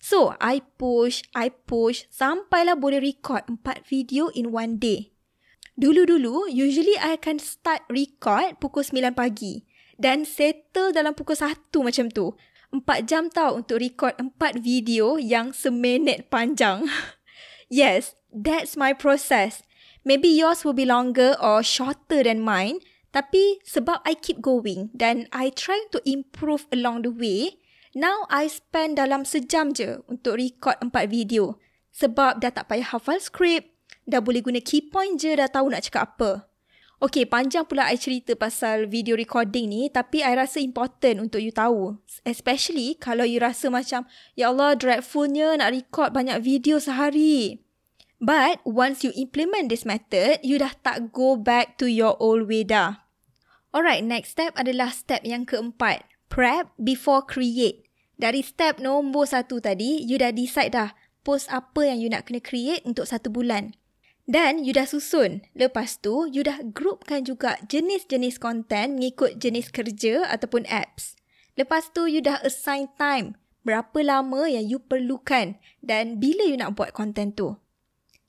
So, 0.00 0.32
I 0.40 0.64
push, 0.80 1.20
I 1.36 1.52
push 1.52 2.08
sampailah 2.08 2.80
boleh 2.80 3.04
record 3.04 3.44
empat 3.46 3.84
video 3.84 4.32
in 4.32 4.48
one 4.48 4.80
day. 4.80 5.12
Dulu-dulu, 5.76 6.48
usually 6.48 6.96
I 6.96 7.20
akan 7.20 7.36
start 7.36 7.84
record 7.92 8.56
pukul 8.58 8.80
9 8.80 9.12
pagi 9.12 9.68
dan 10.00 10.24
settle 10.24 10.96
dalam 10.96 11.12
pukul 11.12 11.36
1 11.36 11.72
macam 11.84 12.08
tu. 12.08 12.32
4 12.72 13.04
jam 13.04 13.28
tau 13.28 13.60
untuk 13.60 13.82
record 13.82 14.16
4 14.16 14.32
video 14.56 15.20
yang 15.20 15.52
seminit 15.52 16.32
panjang. 16.32 16.88
yes, 17.68 18.16
that's 18.32 18.76
my 18.80 18.96
process. 18.96 19.60
Maybe 20.10 20.26
yours 20.26 20.66
will 20.66 20.74
be 20.74 20.82
longer 20.82 21.38
or 21.38 21.62
shorter 21.62 22.26
than 22.26 22.42
mine. 22.42 22.82
Tapi 23.14 23.62
sebab 23.62 24.02
I 24.02 24.18
keep 24.18 24.42
going 24.42 24.90
dan 24.90 25.30
I 25.30 25.54
try 25.54 25.86
to 25.94 26.02
improve 26.02 26.66
along 26.74 27.06
the 27.06 27.14
way, 27.14 27.62
now 27.94 28.26
I 28.26 28.50
spend 28.50 28.98
dalam 28.98 29.22
sejam 29.22 29.70
je 29.70 30.02
untuk 30.10 30.34
record 30.34 30.82
4 30.82 30.90
video. 31.06 31.62
Sebab 31.94 32.42
dah 32.42 32.50
tak 32.50 32.66
payah 32.66 32.90
hafal 32.90 33.22
skrip, 33.22 33.70
Dah 34.10 34.18
boleh 34.18 34.42
guna 34.42 34.58
key 34.58 34.90
point 34.90 35.14
je 35.14 35.30
dah 35.38 35.46
tahu 35.46 35.70
nak 35.70 35.86
cakap 35.86 36.18
apa. 36.18 36.50
Okay, 36.98 37.24
panjang 37.24 37.62
pula 37.62 37.86
I 37.86 37.94
cerita 37.94 38.34
pasal 38.34 38.90
video 38.90 39.14
recording 39.14 39.70
ni 39.70 39.86
tapi 39.94 40.26
I 40.26 40.34
rasa 40.34 40.58
important 40.58 41.30
untuk 41.30 41.38
you 41.38 41.54
tahu. 41.54 42.02
Especially 42.26 42.98
kalau 42.98 43.22
you 43.22 43.38
rasa 43.38 43.70
macam, 43.70 44.10
Ya 44.34 44.50
Allah, 44.50 44.74
dreadfulnya 44.74 45.62
nak 45.62 45.70
record 45.70 46.10
banyak 46.10 46.42
video 46.42 46.82
sehari. 46.82 47.62
But 48.20 48.60
once 48.68 49.00
you 49.00 49.16
implement 49.16 49.72
this 49.72 49.88
method, 49.88 50.44
you 50.44 50.60
dah 50.60 50.76
tak 50.84 51.16
go 51.16 51.40
back 51.40 51.80
to 51.80 51.88
your 51.88 52.20
old 52.20 52.52
way 52.52 52.68
dah. 52.68 53.00
Alright, 53.72 54.04
next 54.04 54.36
step 54.36 54.52
adalah 54.60 54.92
step 54.92 55.24
yang 55.24 55.48
keempat. 55.48 56.04
Prep 56.28 56.68
before 56.76 57.24
create. 57.24 57.88
Dari 58.20 58.44
step 58.44 58.76
nombor 58.76 59.24
satu 59.24 59.64
tadi, 59.64 60.04
you 60.04 60.20
dah 60.20 60.36
decide 60.36 60.76
dah 60.76 60.92
post 61.24 61.48
apa 61.48 61.88
yang 61.88 61.96
you 61.96 62.12
nak 62.12 62.28
kena 62.28 62.44
create 62.44 62.84
untuk 62.84 63.08
satu 63.08 63.32
bulan. 63.32 63.72
Dan 64.28 64.60
you 64.60 64.76
dah 64.76 64.84
susun. 64.84 65.40
Lepas 65.56 65.96
tu, 66.04 66.28
you 66.28 66.44
dah 66.44 66.60
groupkan 66.60 67.24
juga 67.24 67.56
jenis-jenis 67.72 68.36
konten 68.36 69.00
mengikut 69.00 69.40
jenis 69.40 69.72
kerja 69.72 70.28
ataupun 70.28 70.68
apps. 70.68 71.16
Lepas 71.56 71.88
tu, 71.96 72.04
you 72.04 72.20
dah 72.20 72.36
assign 72.44 72.92
time. 73.00 73.40
Berapa 73.64 73.96
lama 74.04 74.44
yang 74.44 74.68
you 74.68 74.76
perlukan 74.76 75.56
dan 75.80 76.20
bila 76.20 76.44
you 76.44 76.60
nak 76.60 76.76
buat 76.76 76.92
konten 76.92 77.32
tu. 77.32 77.56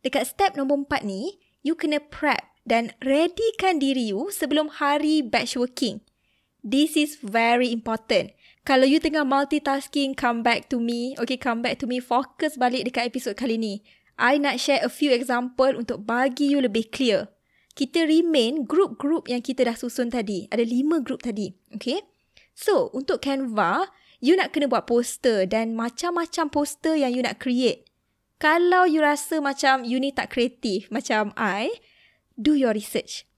Dekat 0.01 0.33
step 0.33 0.57
nombor 0.57 0.85
empat 0.85 1.05
ni, 1.05 1.37
you 1.61 1.77
kena 1.77 2.01
prep 2.01 2.41
dan 2.65 2.93
readykan 3.01 3.77
diri 3.77 4.09
you 4.09 4.33
sebelum 4.33 4.69
hari 4.81 5.21
batch 5.21 5.53
working. 5.53 6.01
This 6.61 6.93
is 6.93 7.17
very 7.21 7.73
important. 7.73 8.33
Kalau 8.61 8.85
you 8.85 9.01
tengah 9.01 9.25
multitasking, 9.25 10.13
come 10.13 10.45
back 10.45 10.69
to 10.69 10.77
me. 10.77 11.17
Okay, 11.17 11.37
come 11.37 11.65
back 11.65 11.81
to 11.81 11.89
me. 11.89 11.97
Fokus 11.97 12.53
balik 12.57 12.85
dekat 12.85 13.09
episod 13.09 13.33
kali 13.33 13.57
ni. 13.57 13.81
I 14.21 14.37
nak 14.37 14.61
share 14.61 14.85
a 14.85 14.89
few 14.89 15.09
example 15.09 15.73
untuk 15.73 16.05
bagi 16.05 16.53
you 16.53 16.61
lebih 16.61 16.93
clear. 16.93 17.33
Kita 17.73 18.05
remain 18.05 18.65
group-group 18.69 19.25
yang 19.25 19.41
kita 19.41 19.65
dah 19.65 19.73
susun 19.73 20.13
tadi. 20.13 20.45
Ada 20.53 20.61
lima 20.61 21.01
group 21.01 21.25
tadi. 21.25 21.49
Okay? 21.73 22.05
So, 22.53 22.93
untuk 22.93 23.25
Canva, 23.25 23.89
you 24.21 24.37
nak 24.37 24.53
kena 24.53 24.69
buat 24.69 24.85
poster 24.85 25.49
dan 25.49 25.73
macam-macam 25.73 26.53
poster 26.53 26.93
yang 26.93 27.17
you 27.17 27.25
nak 27.25 27.41
create. 27.41 27.89
Kalau 28.41 28.89
you 28.89 29.05
rasa 29.05 29.37
macam 29.37 29.85
you 29.85 30.01
ni 30.01 30.09
tak 30.09 30.33
kreatif 30.33 30.89
macam 30.89 31.29
I, 31.37 31.69
do 32.33 32.57
your 32.57 32.73
research. 32.73 33.29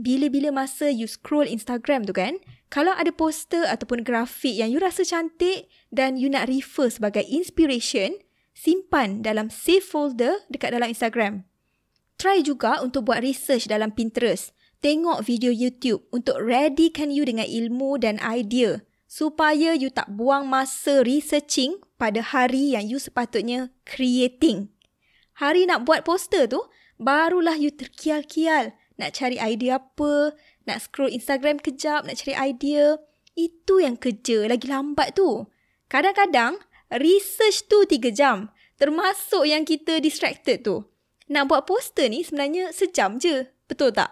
Bila-bila 0.00 0.48
masa 0.48 0.88
you 0.88 1.04
scroll 1.04 1.44
Instagram 1.44 2.08
tu 2.08 2.16
kan, 2.16 2.40
kalau 2.72 2.96
ada 2.96 3.12
poster 3.12 3.68
ataupun 3.68 4.08
grafik 4.08 4.56
yang 4.56 4.72
you 4.72 4.80
rasa 4.80 5.04
cantik 5.04 5.68
dan 5.92 6.16
you 6.16 6.32
nak 6.32 6.48
refer 6.48 6.88
sebagai 6.88 7.28
inspiration, 7.28 8.16
simpan 8.56 9.20
dalam 9.20 9.52
save 9.52 9.84
folder 9.84 10.40
dekat 10.48 10.72
dalam 10.72 10.88
Instagram. 10.88 11.44
Try 12.16 12.40
juga 12.40 12.80
untuk 12.80 13.04
buat 13.04 13.20
research 13.20 13.68
dalam 13.68 13.92
Pinterest. 13.92 14.56
Tengok 14.80 15.28
video 15.28 15.52
YouTube 15.52 16.08
untuk 16.08 16.40
readykan 16.40 17.12
you 17.12 17.28
dengan 17.28 17.44
ilmu 17.44 18.00
dan 18.00 18.16
idea 18.24 18.80
supaya 19.08 19.72
you 19.72 19.88
tak 19.88 20.12
buang 20.12 20.44
masa 20.46 21.00
researching 21.00 21.80
pada 21.96 22.20
hari 22.20 22.76
yang 22.76 22.84
you 22.84 23.00
sepatutnya 23.00 23.72
creating. 23.88 24.68
Hari 25.40 25.64
nak 25.64 25.88
buat 25.88 26.04
poster 26.04 26.44
tu, 26.46 26.60
barulah 27.00 27.56
you 27.56 27.72
terkial-kial 27.72 28.76
nak 28.98 29.14
cari 29.14 29.38
idea 29.38 29.78
apa, 29.78 30.34
nak 30.66 30.78
scroll 30.84 31.14
Instagram 31.14 31.62
kejap, 31.62 32.04
nak 32.04 32.18
cari 32.18 32.34
idea. 32.34 32.98
Itu 33.38 33.78
yang 33.78 33.94
kerja 33.94 34.50
lagi 34.50 34.66
lambat 34.66 35.14
tu. 35.14 35.46
Kadang-kadang, 35.86 36.58
research 36.98 37.70
tu 37.70 37.86
tiga 37.86 38.10
jam. 38.10 38.50
Termasuk 38.76 39.46
yang 39.46 39.62
kita 39.62 40.02
distracted 40.02 40.66
tu. 40.66 40.82
Nak 41.30 41.46
buat 41.46 41.64
poster 41.70 42.10
ni 42.10 42.26
sebenarnya 42.26 42.74
sejam 42.74 43.22
je. 43.22 43.46
Betul 43.70 43.94
tak? 43.94 44.10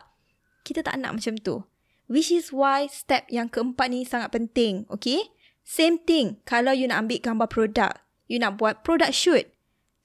Kita 0.62 0.86
tak 0.86 1.02
nak 1.02 1.18
macam 1.18 1.34
tu. 1.42 1.66
Which 2.06 2.30
is 2.30 2.54
why 2.54 2.86
step 2.86 3.26
yang 3.30 3.50
keempat 3.50 3.90
ni 3.90 4.06
sangat 4.06 4.30
penting. 4.34 4.86
Okay? 4.90 5.30
Same 5.66 5.98
thing 5.98 6.38
kalau 6.46 6.70
you 6.70 6.86
nak 6.86 7.06
ambil 7.06 7.18
gambar 7.18 7.48
produk. 7.50 7.92
You 8.30 8.38
nak 8.38 8.62
buat 8.62 8.86
product 8.86 9.14
shoot. 9.14 9.50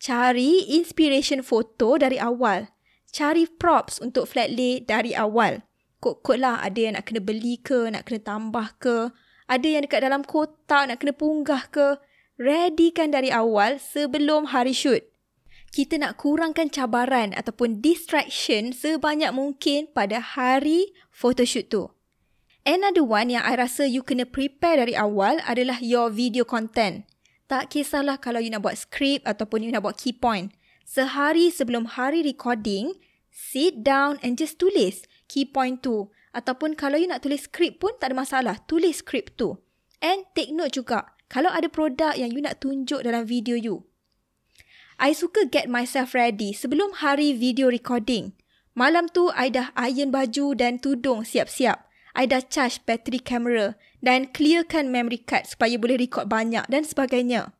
Cari 0.01 0.65
inspiration 0.73 1.45
foto 1.45 2.01
dari 2.01 2.17
awal. 2.17 2.73
Cari 3.13 3.45
props 3.45 4.01
untuk 4.01 4.25
flat 4.25 4.49
lay 4.49 4.81
dari 4.81 5.13
awal. 5.13 5.61
Kod-kod 6.01 6.41
lah 6.41 6.57
ada 6.65 6.79
yang 6.81 6.97
nak 6.97 7.05
kena 7.05 7.21
beli 7.21 7.61
ke, 7.61 7.93
nak 7.93 8.09
kena 8.09 8.25
tambah 8.25 8.67
ke. 8.81 9.13
Ada 9.45 9.67
yang 9.67 9.85
dekat 9.85 10.01
dalam 10.01 10.25
kotak 10.25 10.89
nak 10.89 10.97
kena 10.97 11.13
punggah 11.13 11.69
ke 11.69 12.01
readykan 12.41 13.13
dari 13.13 13.29
awal 13.29 13.77
sebelum 13.77 14.49
hari 14.49 14.73
shoot. 14.73 15.05
Kita 15.71 16.01
nak 16.01 16.17
kurangkan 16.19 16.67
cabaran 16.67 17.31
ataupun 17.37 17.79
distraction 17.79 18.75
sebanyak 18.75 19.31
mungkin 19.31 19.87
pada 19.93 20.19
hari 20.19 20.91
photoshoot 21.21 21.69
tu. 21.69 21.93
Another 22.65 23.05
one 23.05 23.29
yang 23.29 23.45
I 23.45 23.53
rasa 23.57 23.85
you 23.85 24.01
kena 24.01 24.25
prepare 24.25 24.81
dari 24.81 24.97
awal 24.97 25.37
adalah 25.45 25.77
your 25.81 26.09
video 26.09 26.41
content. 26.41 27.05
Tak 27.45 27.73
kisahlah 27.73 28.17
kalau 28.17 28.41
you 28.41 28.49
nak 28.49 28.65
buat 28.65 28.77
script 28.77 29.25
ataupun 29.29 29.65
you 29.65 29.69
nak 29.69 29.85
buat 29.85 29.97
key 30.01 30.13
point. 30.13 30.49
Sehari 30.85 31.53
sebelum 31.53 31.93
hari 31.97 32.25
recording, 32.25 32.97
sit 33.29 33.85
down 33.85 34.17
and 34.25 34.37
just 34.37 34.57
tulis 34.57 35.05
key 35.29 35.45
point 35.45 35.85
tu. 35.85 36.09
Ataupun 36.31 36.73
kalau 36.73 36.97
you 36.97 37.09
nak 37.09 37.21
tulis 37.25 37.45
script 37.45 37.83
pun 37.83 37.93
tak 38.01 38.13
ada 38.13 38.15
masalah, 38.17 38.55
tulis 38.65 39.01
script 39.01 39.37
tu. 39.37 39.57
And 40.01 40.25
take 40.33 40.53
note 40.55 40.73
juga, 40.73 41.13
kalau 41.29 41.51
ada 41.51 41.67
produk 41.67 42.17
yang 42.17 42.33
you 42.33 42.41
nak 42.41 42.63
tunjuk 42.63 43.03
dalam 43.03 43.27
video 43.27 43.57
you. 43.57 43.85
I 45.01 45.17
suka 45.17 45.49
get 45.49 45.65
myself 45.65 46.13
ready 46.13 46.53
sebelum 46.53 47.01
hari 47.01 47.33
video 47.33 47.73
recording. 47.73 48.37
Malam 48.71 49.11
tu, 49.11 49.27
I 49.35 49.51
dah 49.51 49.75
iron 49.75 50.15
baju 50.15 50.55
dan 50.55 50.79
tudung 50.79 51.27
siap-siap. 51.27 51.91
I 52.15 52.27
dah 52.27 52.43
charge 52.43 52.83
battery 52.83 53.23
camera 53.23 53.75
dan 54.03 54.27
clearkan 54.31 54.91
memory 54.91 55.23
card 55.23 55.47
supaya 55.47 55.79
boleh 55.79 55.95
record 55.99 56.27
banyak 56.27 56.67
dan 56.67 56.83
sebagainya. 56.83 57.55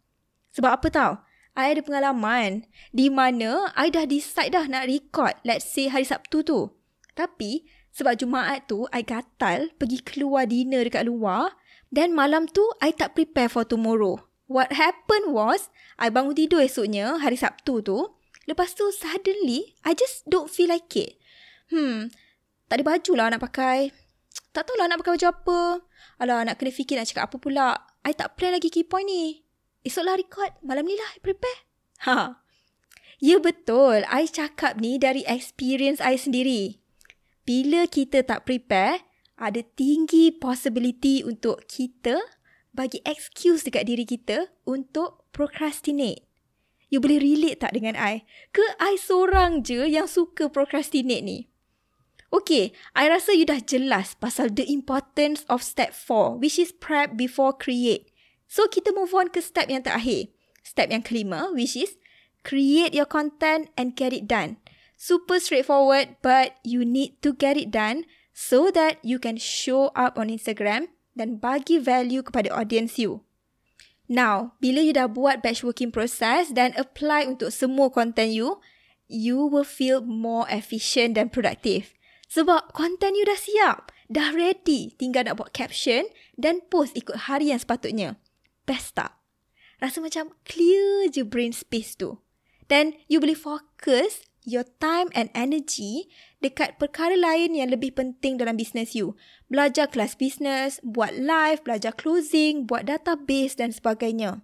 Sebab 0.51 0.72
apa 0.82 0.88
tahu? 0.91 1.13
I 1.51 1.75
ada 1.75 1.84
pengalaman 1.84 2.63
di 2.96 3.12
mana 3.12 3.75
I 3.75 3.91
dah 3.91 4.08
decide 4.08 4.56
dah 4.56 4.72
nak 4.72 4.88
record 4.88 5.36
let's 5.44 5.68
say 5.68 5.91
hari 5.91 6.08
Sabtu 6.08 6.48
tu. 6.48 6.72
Tapi 7.12 7.68
sebab 7.91 8.15
Jumaat 8.15 8.72
tu 8.72 8.88
I 8.96 9.03
gatal 9.03 9.68
pergi 9.75 10.00
keluar 10.00 10.48
dinner 10.48 10.88
dekat 10.88 11.12
luar 11.12 11.60
dan 11.91 12.15
malam 12.15 12.48
tu 12.48 12.63
I 12.80 12.96
tak 12.96 13.20
prepare 13.20 13.51
for 13.51 13.68
tomorrow. 13.68 14.15
What 14.48 14.80
happened 14.80 15.36
was 15.36 15.68
I 16.00 16.08
bangun 16.08 16.39
tidur 16.39 16.63
esoknya 16.63 17.20
hari 17.20 17.36
Sabtu 17.36 17.84
tu. 17.84 18.15
Lepas 18.50 18.74
tu 18.74 18.88
suddenly 18.90 19.78
I 19.86 19.94
just 19.94 20.26
don't 20.26 20.50
feel 20.50 20.70
like 20.70 20.90
it. 20.98 21.18
Hmm, 21.70 22.10
tak 22.72 22.82
ada 22.82 22.84
baju 22.88 23.12
lah 23.20 23.28
nak 23.32 23.44
pakai. 23.44 23.92
Tak 24.52 24.68
tahulah 24.68 24.88
nak 24.88 25.04
pakai 25.04 25.20
baju 25.20 25.28
apa. 25.28 25.60
Alah 26.20 26.44
nak 26.48 26.56
kena 26.60 26.72
fikir 26.74 26.96
nak 27.00 27.08
cakap 27.08 27.32
apa 27.32 27.38
pula. 27.40 27.70
I 28.02 28.16
tak 28.16 28.36
plan 28.40 28.56
lagi 28.56 28.74
key 28.74 28.88
point 28.88 29.06
ni. 29.06 29.46
Esoklah 29.86 30.18
record. 30.18 30.52
Malam 30.66 30.88
ni 30.88 30.96
lah 30.96 31.10
I 31.16 31.20
prepare. 31.20 31.60
Ha. 32.02 32.42
Ya 33.22 33.38
betul. 33.38 34.02
I 34.10 34.26
cakap 34.26 34.82
ni 34.82 34.98
dari 34.98 35.22
experience 35.30 36.02
I 36.02 36.18
sendiri. 36.18 36.82
Bila 37.46 37.86
kita 37.86 38.26
tak 38.26 38.50
prepare, 38.50 39.06
ada 39.38 39.62
tinggi 39.62 40.34
possibility 40.34 41.22
untuk 41.22 41.62
kita 41.70 42.18
bagi 42.74 42.98
excuse 43.06 43.62
dekat 43.62 43.86
diri 43.86 44.10
kita 44.10 44.50
untuk 44.66 45.30
procrastinate. 45.30 46.31
You 46.92 47.00
boleh 47.00 47.24
relate 47.24 47.64
tak 47.64 47.72
dengan 47.72 47.96
I? 47.96 48.28
Ke 48.52 48.62
I 48.76 49.00
seorang 49.00 49.64
je 49.64 49.88
yang 49.88 50.12
suka 50.12 50.52
procrastinate 50.52 51.24
ni? 51.24 51.40
Okay, 52.32 52.76
I 52.92 53.08
rasa 53.08 53.32
you 53.32 53.48
dah 53.48 53.64
jelas 53.64 54.16
pasal 54.20 54.52
the 54.52 54.68
importance 54.68 55.48
of 55.48 55.64
step 55.64 55.96
4 55.96 56.40
which 56.40 56.60
is 56.60 56.76
prep 56.76 57.16
before 57.16 57.56
create. 57.56 58.12
So 58.52 58.68
kita 58.68 58.92
move 58.92 59.16
on 59.16 59.32
ke 59.32 59.40
step 59.40 59.72
yang 59.72 59.88
terakhir. 59.88 60.36
Step 60.64 60.92
yang 60.92 61.04
kelima 61.04 61.52
which 61.56 61.80
is 61.80 61.96
create 62.44 62.92
your 62.92 63.08
content 63.08 63.72
and 63.80 63.96
get 63.96 64.12
it 64.12 64.28
done. 64.28 64.60
Super 65.00 65.40
straightforward 65.40 66.20
but 66.20 66.60
you 66.68 66.84
need 66.84 67.16
to 67.24 67.32
get 67.32 67.56
it 67.56 67.72
done 67.72 68.04
so 68.36 68.68
that 68.72 69.00
you 69.00 69.16
can 69.16 69.40
show 69.40 69.96
up 69.96 70.20
on 70.20 70.28
Instagram 70.28 70.92
dan 71.16 71.40
bagi 71.40 71.80
value 71.80 72.24
kepada 72.24 72.52
audience 72.52 73.00
you. 73.00 73.24
Now, 74.12 74.60
bila 74.60 74.84
you 74.84 74.91
dah 74.91 75.08
buat 75.08 75.39
batch 75.39 75.63
working 75.63 75.88
process 75.88 76.51
dan 76.51 76.75
apply 76.75 77.32
untuk 77.32 77.48
semua 77.48 77.88
content 77.88 78.36
you, 78.36 78.60
you 79.08 79.39
will 79.48 79.63
feel 79.63 80.03
more 80.03 80.44
efficient 80.51 81.15
dan 81.15 81.32
productive. 81.32 81.96
Sebab 82.27 82.75
konten 82.75 83.15
you 83.15 83.24
dah 83.24 83.39
siap, 83.39 83.96
dah 84.12 84.36
ready, 84.36 85.00
tinggal 85.00 85.32
nak 85.32 85.39
buat 85.39 85.56
caption 85.56 86.12
dan 86.36 86.60
post 86.68 86.91
ikut 87.00 87.32
hari 87.32 87.56
yang 87.56 87.63
sepatutnya. 87.63 88.20
Best 88.68 89.00
tak? 89.00 89.15
Rasa 89.80 90.03
macam 90.03 90.36
clear 90.44 91.08
je 91.08 91.24
brain 91.24 91.56
space 91.56 91.96
tu. 91.96 92.20
Dan 92.68 93.00
you 93.08 93.24
boleh 93.24 93.36
fokus 93.36 94.27
your 94.44 94.68
time 94.84 95.08
and 95.15 95.32
energy 95.32 96.12
dekat 96.42 96.82
perkara 96.82 97.16
lain 97.16 97.54
yang 97.54 97.70
lebih 97.70 97.94
penting 97.94 98.42
dalam 98.42 98.58
bisnes 98.58 98.98
you. 98.98 99.16
Belajar 99.48 99.88
kelas 99.88 100.18
bisnes, 100.18 100.82
buat 100.82 101.14
live, 101.16 101.62
belajar 101.62 101.94
closing, 101.96 102.66
buat 102.66 102.90
database 102.90 103.56
dan 103.56 103.72
sebagainya 103.72 104.42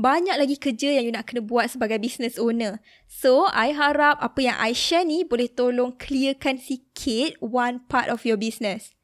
banyak 0.00 0.32
lagi 0.32 0.56
kerja 0.56 0.96
yang 0.96 1.04
you 1.04 1.14
nak 1.14 1.28
kena 1.28 1.44
buat 1.44 1.68
sebagai 1.68 2.00
business 2.00 2.40
owner. 2.40 2.80
So, 3.04 3.50
I 3.52 3.76
harap 3.76 4.16
apa 4.22 4.40
yang 4.40 4.56
I 4.56 4.72
share 4.72 5.04
ni 5.04 5.28
boleh 5.28 5.52
tolong 5.52 5.98
clearkan 6.00 6.56
sikit 6.56 7.36
one 7.44 7.84
part 7.90 8.08
of 8.08 8.24
your 8.24 8.40
business. 8.40 8.96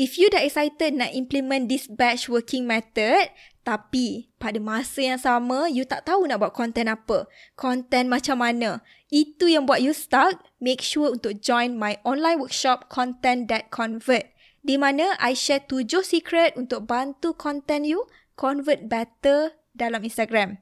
If 0.00 0.16
you 0.16 0.32
dah 0.32 0.40
excited 0.40 0.96
nak 0.96 1.12
implement 1.12 1.68
this 1.68 1.84
batch 1.84 2.26
working 2.26 2.64
method, 2.64 3.30
tapi 3.60 4.32
pada 4.40 4.56
masa 4.56 5.04
yang 5.04 5.20
sama, 5.20 5.68
you 5.68 5.84
tak 5.84 6.08
tahu 6.08 6.24
nak 6.24 6.40
buat 6.40 6.56
konten 6.56 6.88
apa, 6.88 7.28
konten 7.54 8.08
macam 8.08 8.40
mana, 8.40 8.80
itu 9.12 9.52
yang 9.52 9.68
buat 9.68 9.84
you 9.84 9.92
stuck, 9.92 10.40
make 10.62 10.80
sure 10.80 11.12
untuk 11.12 11.44
join 11.44 11.76
my 11.76 12.00
online 12.02 12.40
workshop 12.40 12.88
Content 12.88 13.52
That 13.52 13.68
Convert. 13.68 14.32
Di 14.60 14.76
mana 14.76 15.16
I 15.20 15.32
share 15.36 15.64
tujuh 15.64 16.04
secret 16.04 16.56
untuk 16.56 16.88
bantu 16.88 17.32
konten 17.32 17.84
you 17.84 18.04
convert 18.36 18.88
better 18.88 19.56
dalam 19.72 20.04
Instagram. 20.04 20.60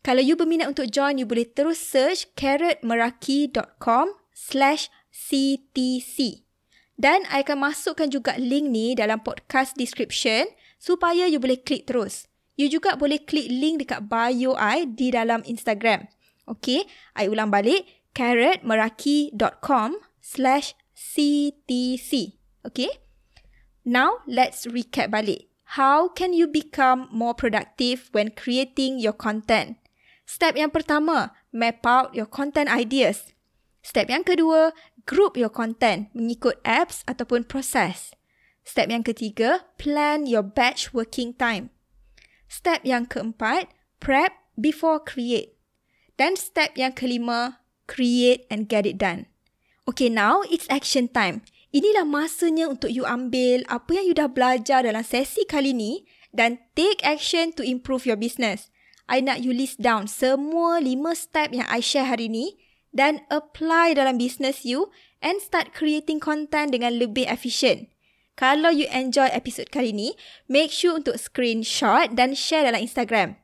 Kalau 0.00 0.24
you 0.24 0.34
berminat 0.34 0.70
untuk 0.72 0.88
join, 0.88 1.20
you 1.20 1.28
boleh 1.28 1.46
terus 1.46 1.76
search 1.76 2.30
carrotmeraki.com 2.38 4.16
slash 4.32 4.88
CTC. 5.12 6.46
Dan 7.00 7.24
I 7.32 7.44
akan 7.44 7.68
masukkan 7.68 8.08
juga 8.12 8.36
link 8.36 8.68
ni 8.68 8.92
dalam 8.92 9.24
podcast 9.24 9.76
description 9.76 10.48
supaya 10.80 11.28
you 11.28 11.36
boleh 11.36 11.60
klik 11.60 11.84
terus. 11.84 12.26
You 12.56 12.72
juga 12.72 12.96
boleh 12.96 13.20
klik 13.22 13.52
link 13.52 13.84
dekat 13.84 14.08
bio 14.08 14.56
I 14.56 14.88
di 14.88 15.12
dalam 15.12 15.44
Instagram. 15.44 16.08
Okay, 16.48 16.88
I 17.14 17.28
ulang 17.28 17.52
balik 17.52 17.86
carrotmeraki.com 18.16 20.00
slash 20.18 20.74
CTC. 20.96 22.40
Okay, 22.66 22.90
now 23.86 24.20
let's 24.26 24.66
recap 24.66 25.14
balik. 25.14 25.46
How 25.78 26.10
can 26.10 26.34
you 26.34 26.50
become 26.50 27.06
more 27.14 27.32
productive 27.32 28.10
when 28.10 28.34
creating 28.34 28.98
your 28.98 29.14
content? 29.14 29.78
Step 30.26 30.58
yang 30.58 30.74
pertama, 30.74 31.30
map 31.54 31.86
out 31.86 32.10
your 32.10 32.26
content 32.26 32.66
ideas. 32.66 33.30
Step 33.80 34.10
yang 34.10 34.26
kedua, 34.26 34.74
group 35.06 35.38
your 35.38 35.50
content 35.50 36.10
mengikut 36.12 36.58
apps 36.66 37.06
ataupun 37.06 37.46
proses. 37.46 38.12
Step 38.70 38.86
yang 38.86 39.02
ketiga, 39.02 39.66
plan 39.82 40.30
your 40.30 40.46
batch 40.46 40.94
working 40.94 41.34
time. 41.34 41.74
Step 42.46 42.86
yang 42.86 43.02
keempat, 43.02 43.66
prep 43.98 44.30
before 44.54 45.02
create. 45.02 45.58
Dan 46.14 46.38
step 46.38 46.78
yang 46.78 46.94
kelima, 46.94 47.66
create 47.90 48.46
and 48.46 48.70
get 48.70 48.86
it 48.86 48.94
done. 48.94 49.26
Okay, 49.90 50.06
now 50.06 50.46
it's 50.46 50.70
action 50.70 51.10
time. 51.10 51.42
Inilah 51.74 52.06
masanya 52.06 52.70
untuk 52.70 52.94
you 52.94 53.02
ambil 53.02 53.66
apa 53.66 53.90
yang 53.90 54.06
you 54.06 54.14
dah 54.14 54.30
belajar 54.30 54.86
dalam 54.86 55.02
sesi 55.02 55.42
kali 55.50 55.74
ni 55.74 56.06
dan 56.30 56.62
take 56.78 57.02
action 57.02 57.50
to 57.50 57.66
improve 57.66 58.06
your 58.06 58.14
business. 58.14 58.70
I 59.10 59.18
nak 59.18 59.42
you 59.42 59.50
list 59.50 59.82
down 59.82 60.06
semua 60.06 60.78
lima 60.78 61.18
step 61.18 61.50
yang 61.50 61.66
I 61.66 61.82
share 61.82 62.06
hari 62.06 62.30
ni 62.30 62.54
dan 62.94 63.26
apply 63.34 63.98
dalam 63.98 64.14
business 64.14 64.62
you 64.62 64.94
and 65.18 65.42
start 65.42 65.74
creating 65.74 66.22
content 66.22 66.70
dengan 66.70 66.94
lebih 66.94 67.26
efficient. 67.26 67.90
Kalau 68.40 68.72
you 68.72 68.88
enjoy 68.88 69.28
episode 69.36 69.68
kali 69.68 69.92
ni, 69.92 70.16
make 70.48 70.72
sure 70.72 70.96
untuk 70.96 71.20
screenshot 71.20 72.16
dan 72.16 72.32
share 72.32 72.64
dalam 72.64 72.80
Instagram. 72.80 73.36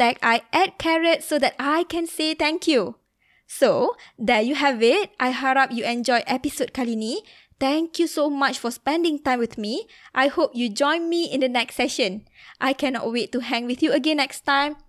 Tag 0.00 0.16
I 0.24 0.48
at 0.48 0.80
carrot 0.80 1.20
so 1.20 1.36
that 1.36 1.52
I 1.60 1.84
can 1.84 2.08
say 2.08 2.32
thank 2.32 2.64
you. 2.64 2.96
So, 3.44 4.00
there 4.16 4.40
you 4.40 4.56
have 4.56 4.80
it. 4.80 5.12
I 5.20 5.36
harap 5.36 5.76
you 5.76 5.84
enjoy 5.84 6.24
episode 6.24 6.72
kali 6.72 6.96
ni 6.96 7.20
Thank 7.60 8.00
you 8.00 8.08
so 8.08 8.32
much 8.32 8.58
for 8.58 8.72
spending 8.72 9.20
time 9.20 9.38
with 9.38 9.60
me. 9.60 9.86
I 10.16 10.26
hope 10.26 10.56
you 10.56 10.72
join 10.72 11.06
me 11.12 11.28
in 11.28 11.44
the 11.44 11.52
next 11.52 11.76
session. 11.76 12.26
I 12.58 12.72
cannot 12.72 13.12
wait 13.12 13.30
to 13.36 13.44
hang 13.44 13.68
with 13.68 13.84
you 13.84 13.92
again 13.92 14.18
next 14.18 14.42
time. 14.42 14.80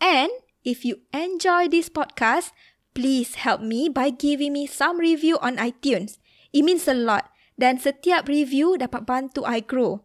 And 0.00 0.30
if 0.64 0.86
you 0.86 1.04
enjoy 1.12 1.68
this 1.68 1.90
podcast, 1.90 2.54
please 2.94 3.42
help 3.42 3.60
me 3.60 3.90
by 3.90 4.08
giving 4.08 4.54
me 4.54 4.70
some 4.70 5.02
review 5.02 5.36
on 5.42 5.58
iTunes. 5.58 6.16
It 6.54 6.62
means 6.62 6.88
a 6.88 6.94
lot. 6.94 7.33
Dan 7.54 7.78
setiap 7.78 8.26
review 8.26 8.74
dapat 8.78 9.06
bantu 9.06 9.46
I 9.46 9.62
grow. 9.62 10.02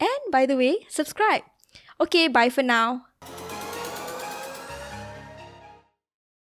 And 0.00 0.22
by 0.28 0.44
the 0.44 0.56
way, 0.56 0.84
subscribe. 0.88 1.44
Okay, 1.96 2.28
bye 2.28 2.52
for 2.52 2.64
now. 2.64 3.05